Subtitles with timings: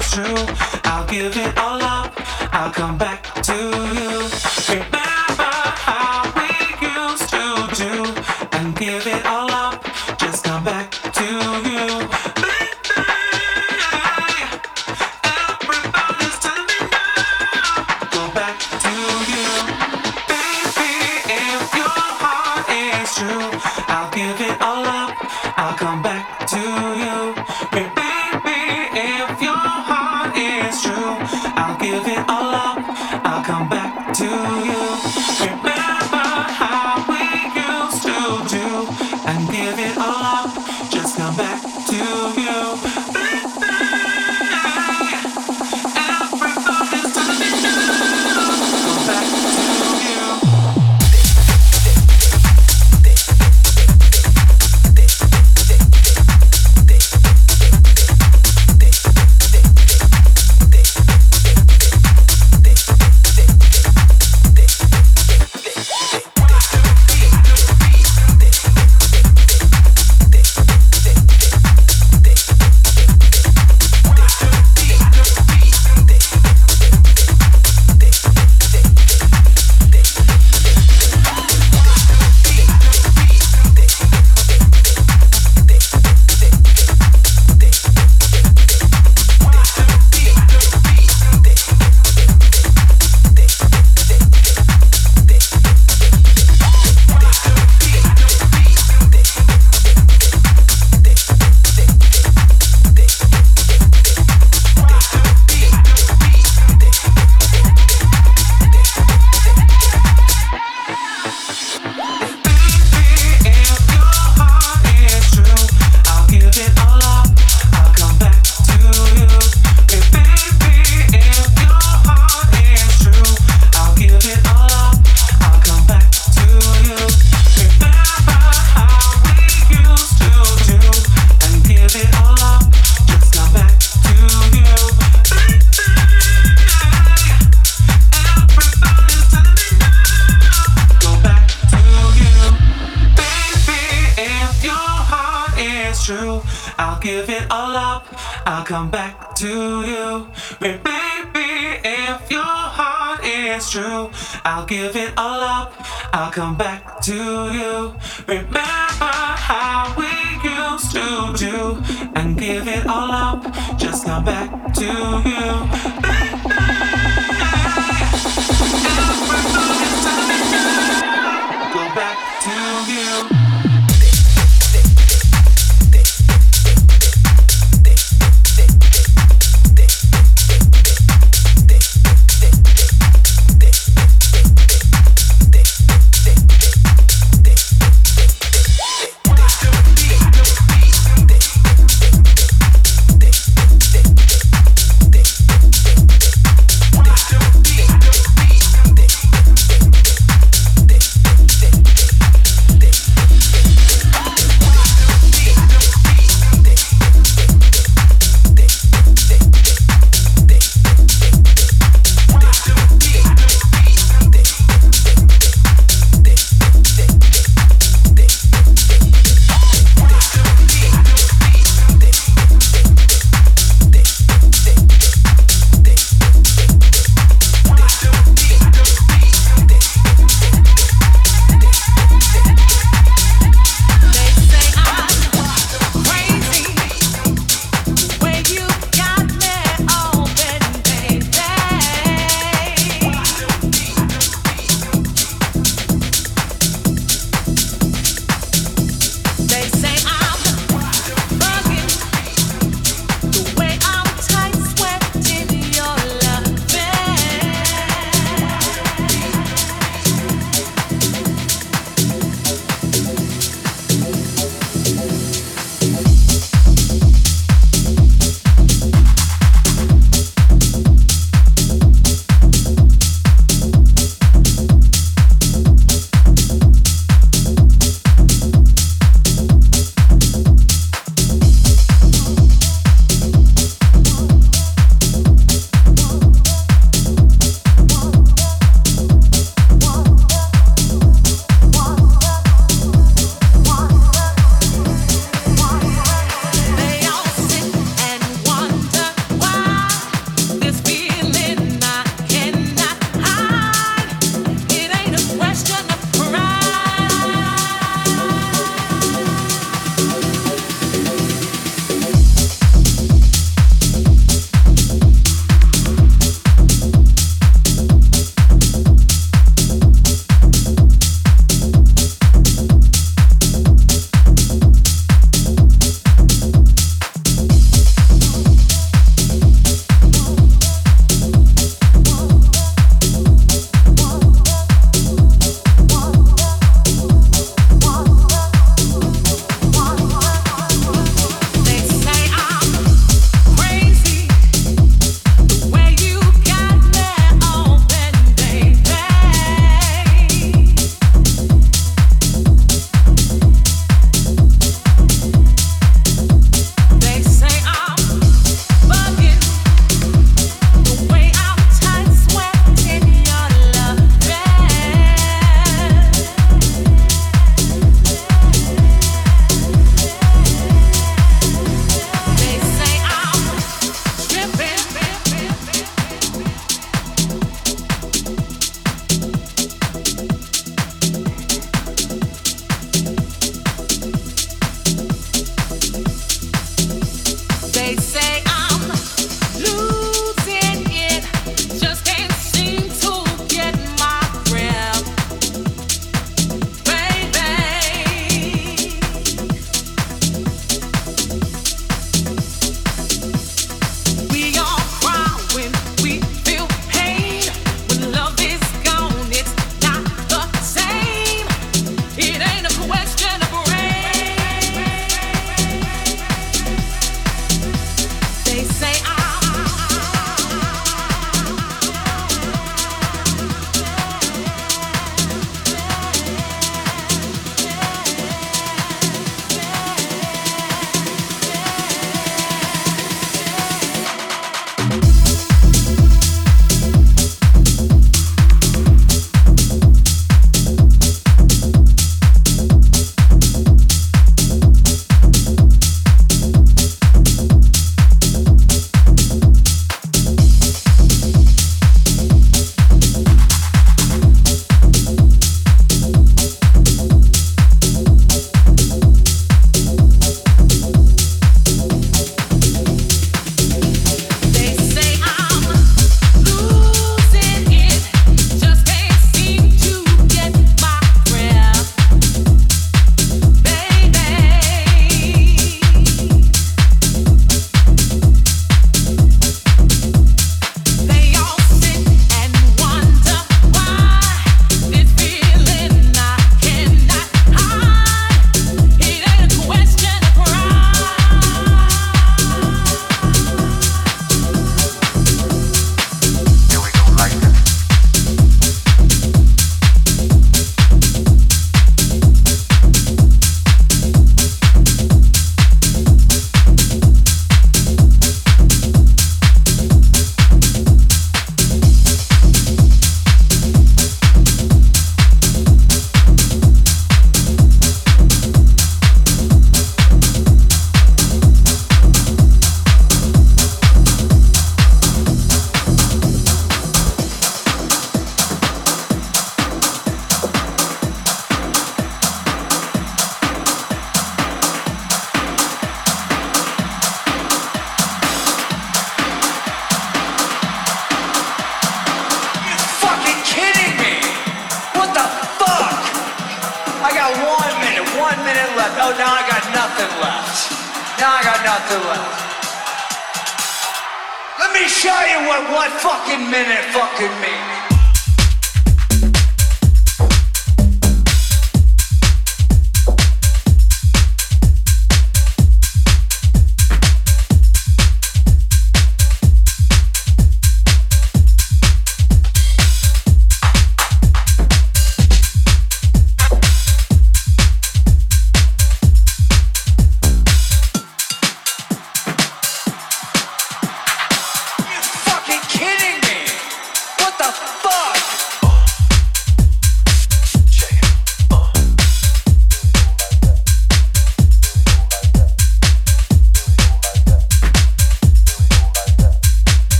[0.00, 0.46] true.
[0.84, 2.12] I'll give it all up.
[2.52, 3.71] I'll come back to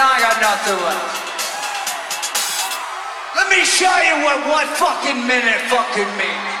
[0.00, 1.12] I got nothing left.
[3.36, 6.59] Let me show you what one fucking minute fucking means.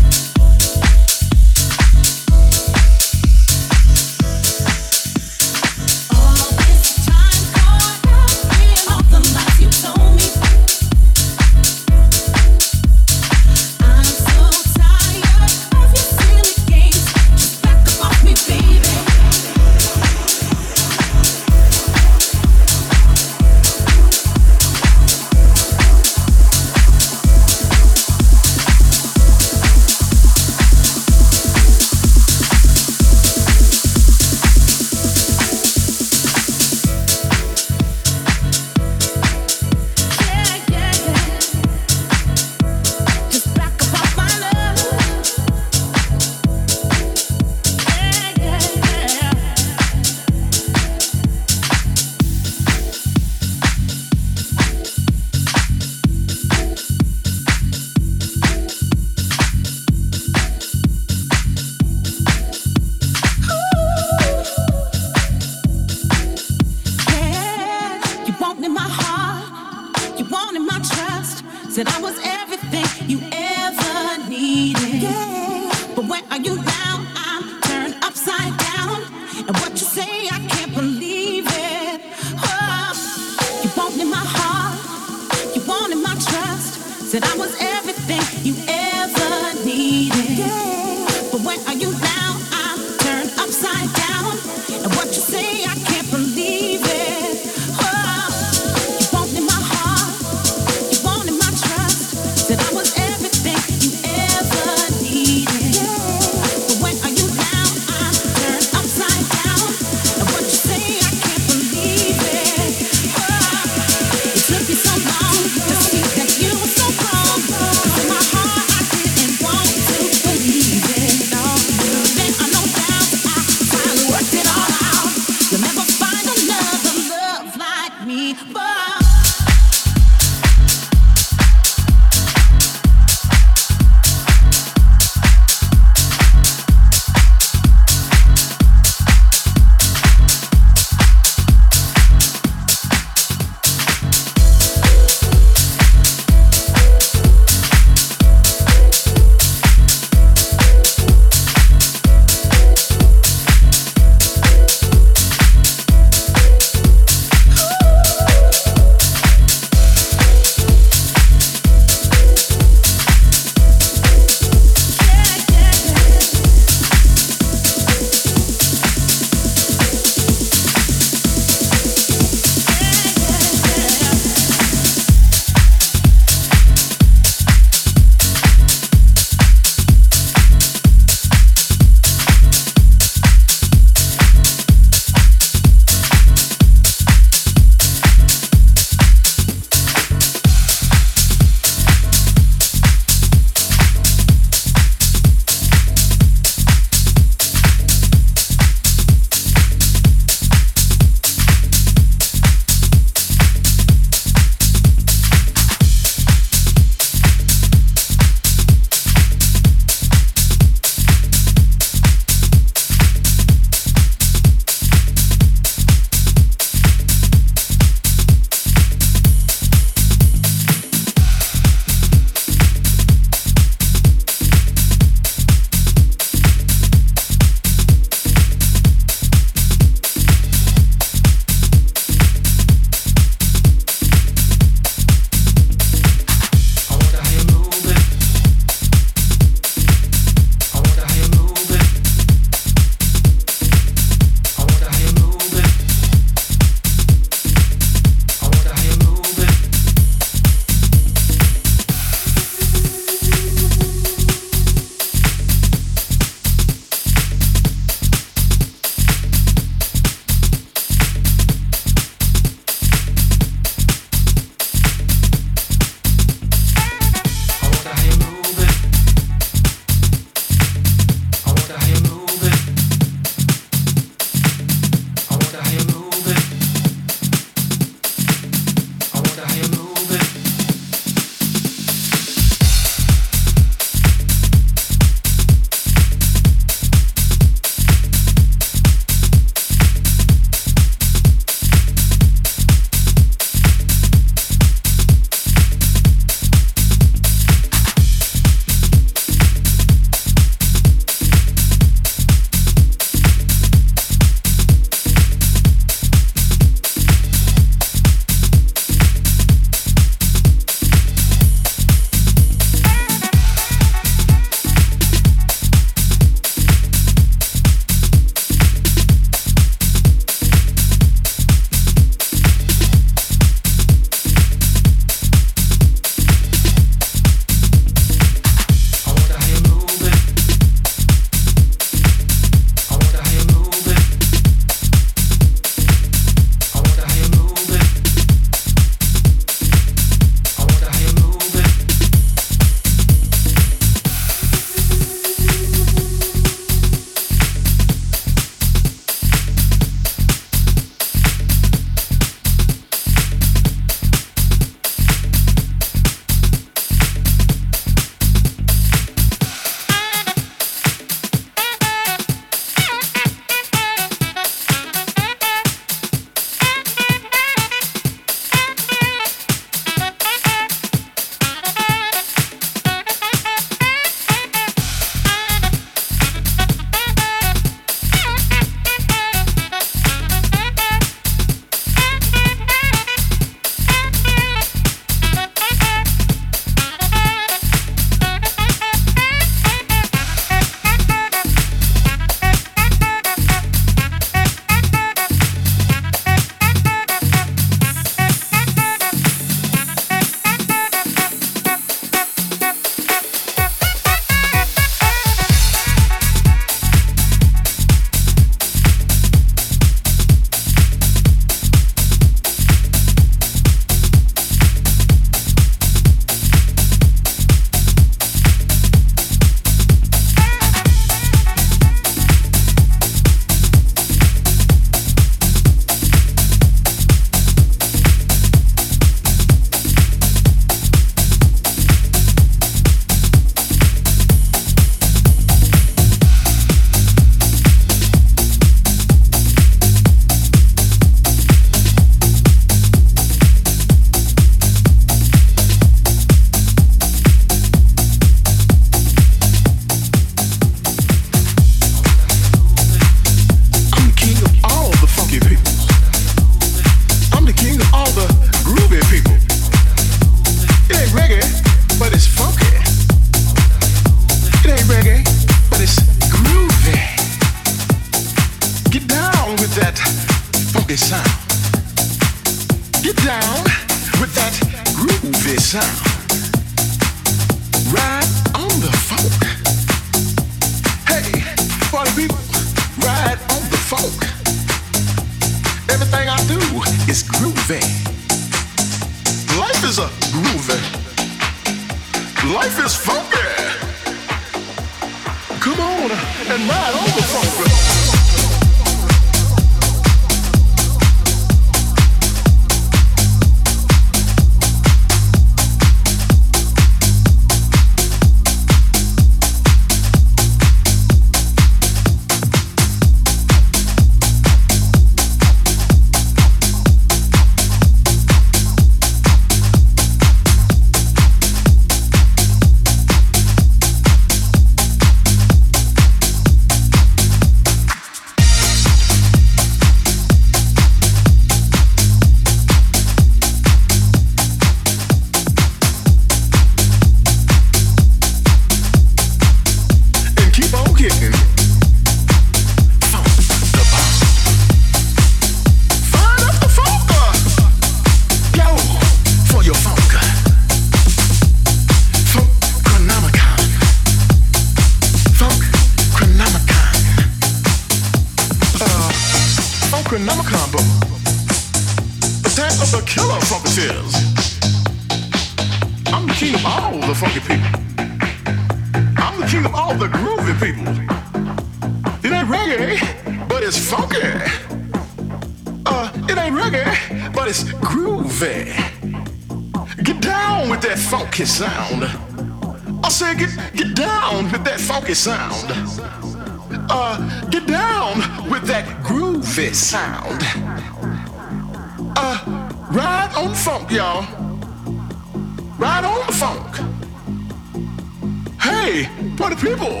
[598.90, 599.04] Hey,
[599.36, 600.00] party people.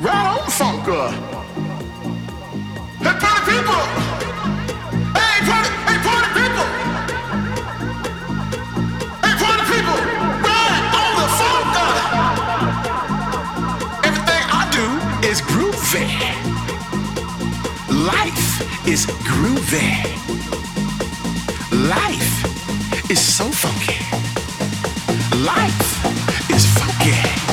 [0.00, 0.86] Ride on the funk.
[0.86, 1.10] Uh.
[3.02, 3.82] Hey, party people.
[5.18, 6.68] Hey, party, hey, party people.
[9.24, 9.98] Hey, party people.
[10.46, 11.92] Right on the Funker!
[14.06, 14.86] Everything I do
[15.28, 16.06] is groovy.
[18.06, 18.50] Life
[18.86, 19.90] is groovy.
[21.88, 23.98] Life is so funky.
[25.44, 25.82] Life
[26.72, 27.51] is funky.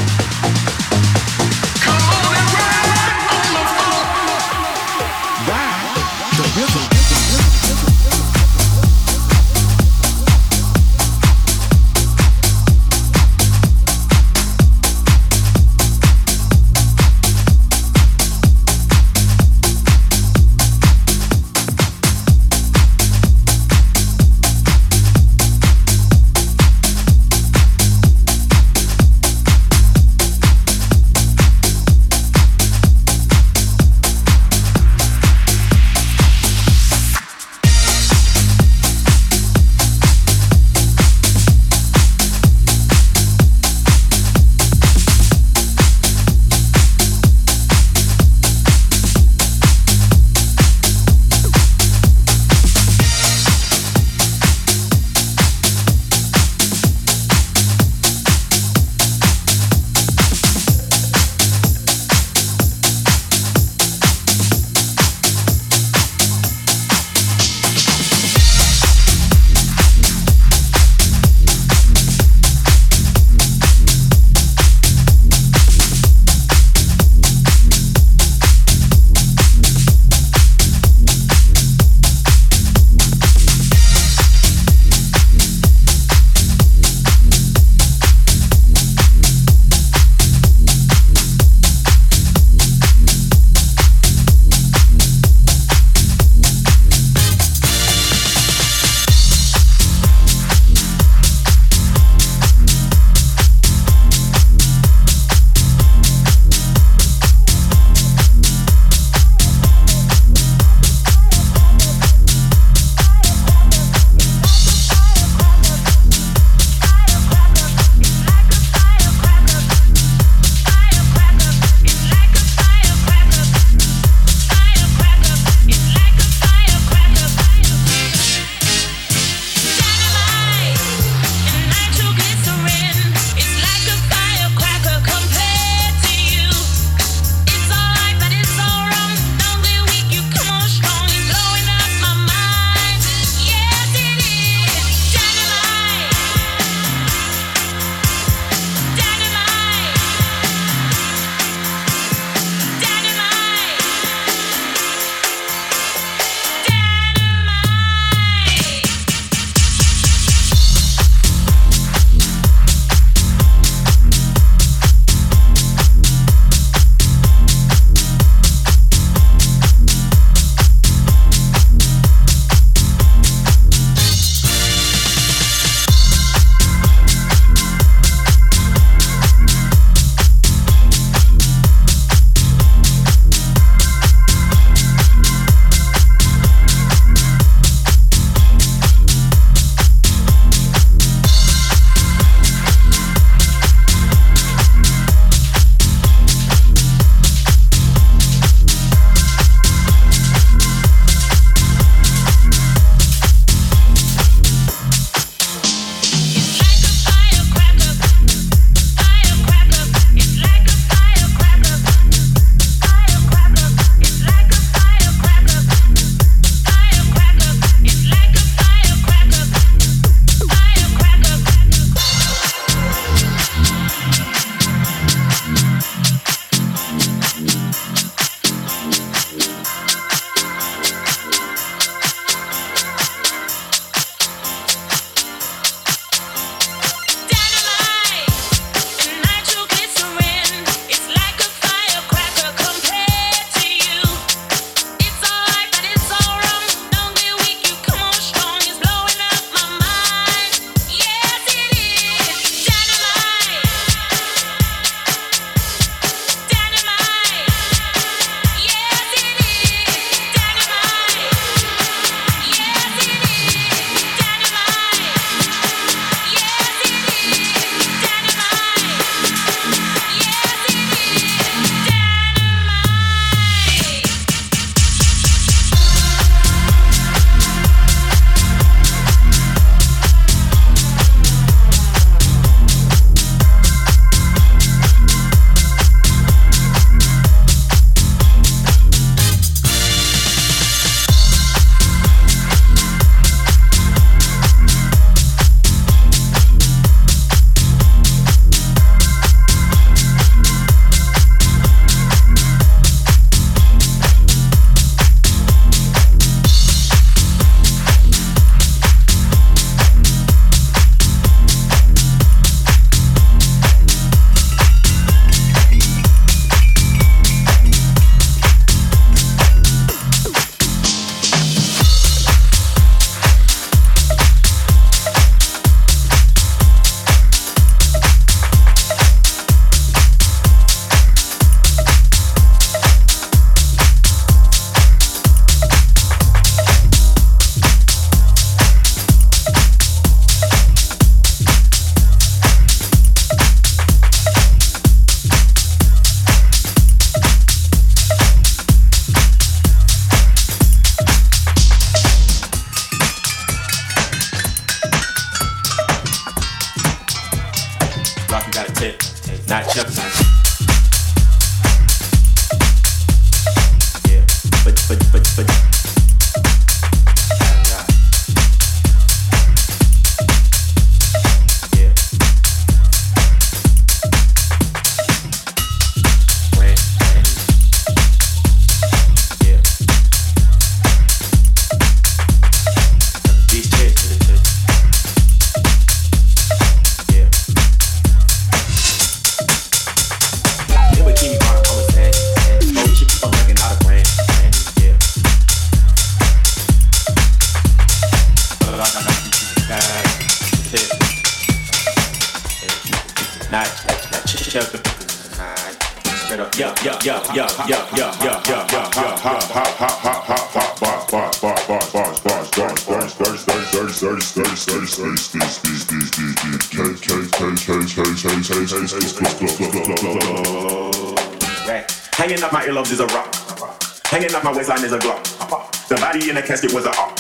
[424.90, 425.88] Is a glock.
[425.88, 427.20] The body in the casket was a op.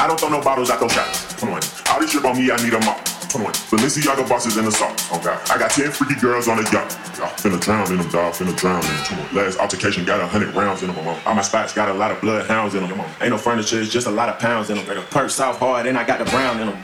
[0.00, 1.34] I don't throw no bottles, I throw shots.
[1.34, 1.60] Come on.
[1.90, 3.04] All this shit on me, I need a mop.
[3.30, 3.52] Come on.
[3.70, 4.92] Balenciaga bosses in the salt.
[5.12, 5.34] Okay.
[5.34, 6.90] Oh, I got 10 freaky girls on the yacht.
[7.38, 8.32] Finna drown in them, dog.
[8.32, 9.04] Finna drown in them.
[9.06, 9.34] Come on.
[9.34, 10.98] Last altercation got a hundred rounds in them.
[11.26, 13.00] All my spots got a lot of bloodhounds in them.
[13.20, 15.04] Ain't no furniture, it's just a lot of pounds in them.
[15.10, 16.78] Perk south hard, and I got the brown in them.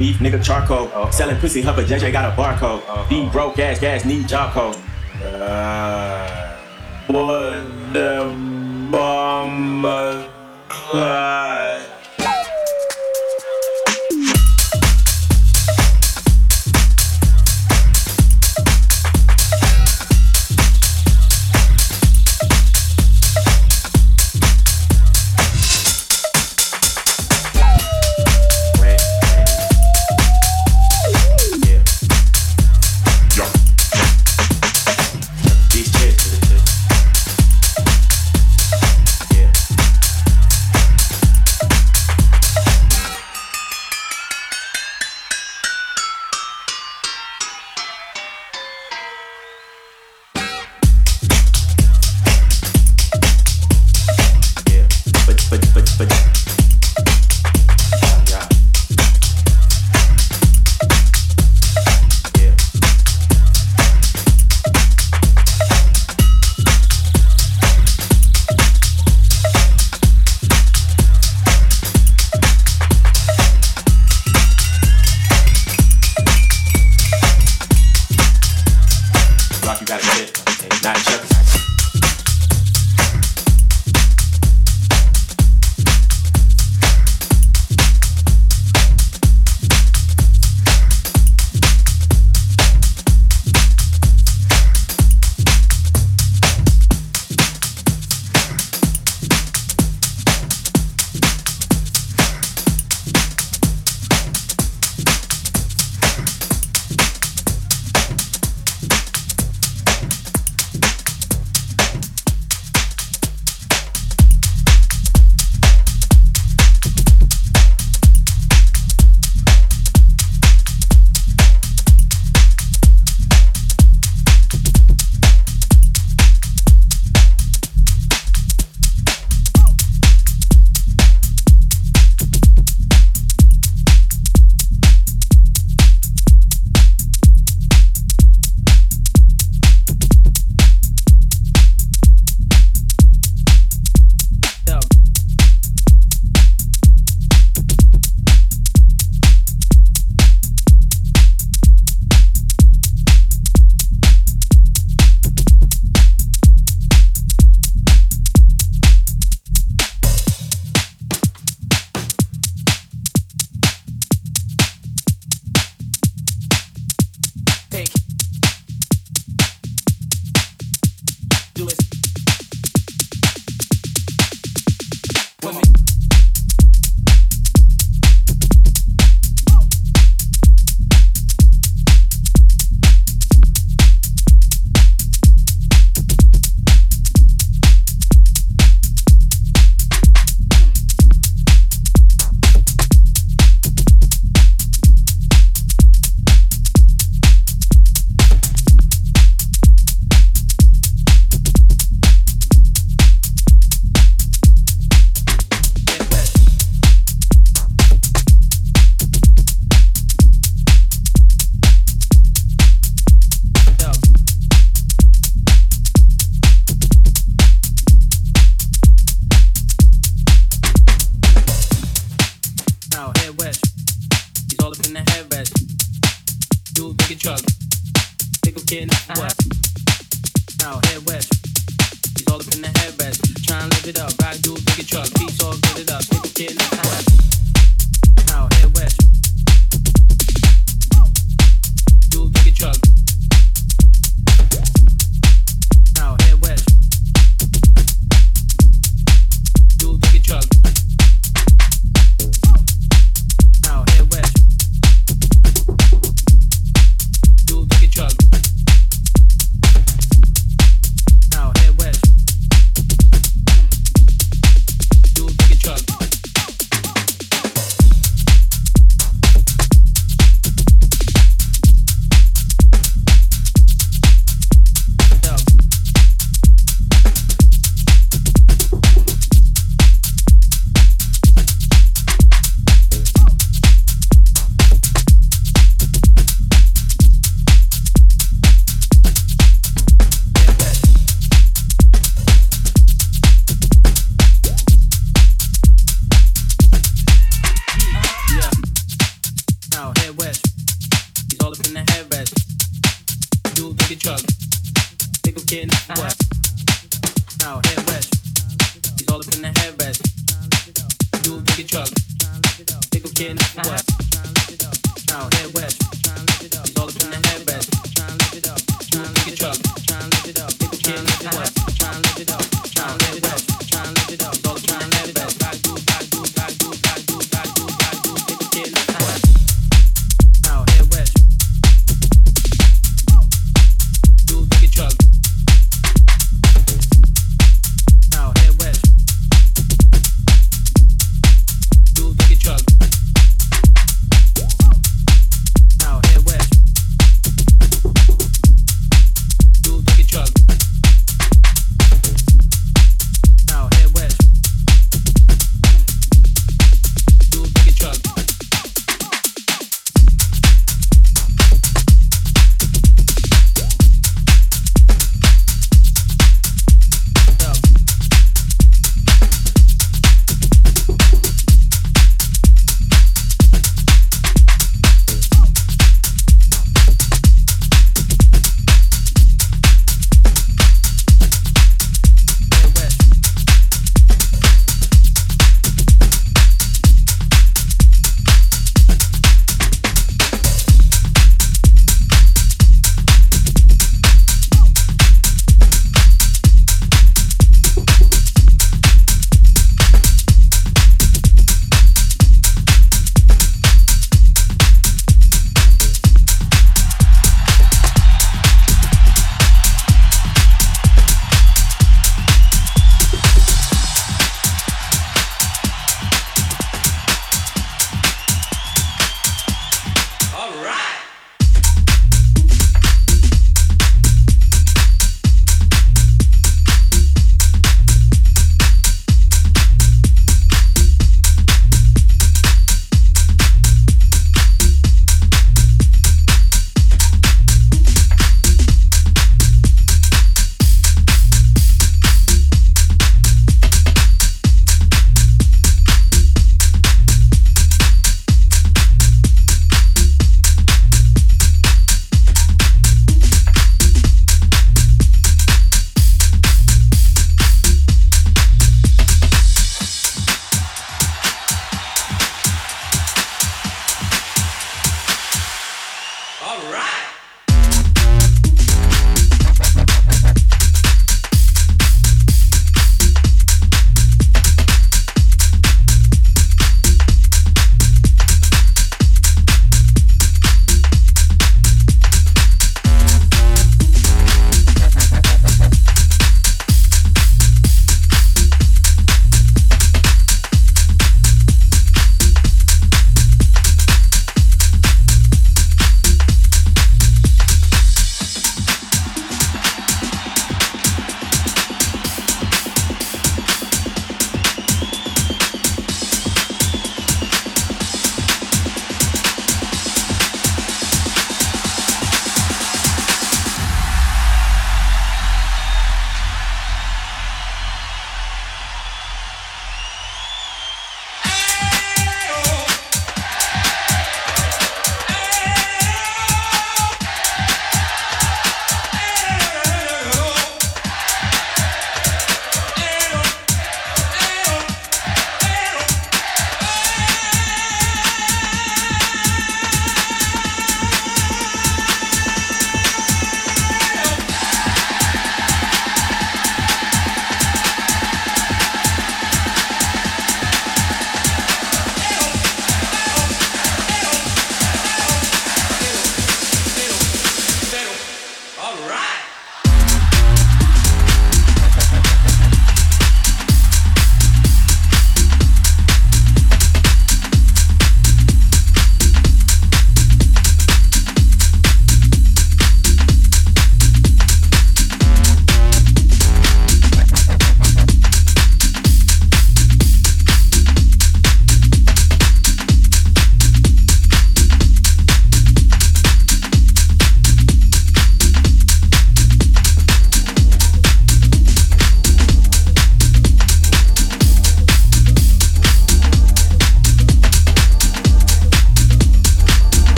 [0.00, 0.88] Beef, nigga charcoal.
[1.12, 3.08] Selling pussy, but JJ got a barcode.
[3.08, 4.52] These broke ass gas need job